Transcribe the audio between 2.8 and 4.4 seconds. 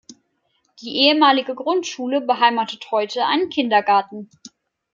heute einen Kindergarten.